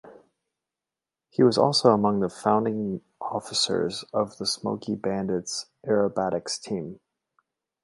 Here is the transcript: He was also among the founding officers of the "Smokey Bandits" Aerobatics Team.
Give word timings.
He 1.29 1.43
was 1.43 1.59
also 1.59 1.91
among 1.91 2.21
the 2.21 2.29
founding 2.29 3.01
officers 3.21 4.03
of 4.11 4.35
the 4.39 4.47
"Smokey 4.47 4.95
Bandits" 4.95 5.67
Aerobatics 5.85 6.59
Team. 6.59 6.99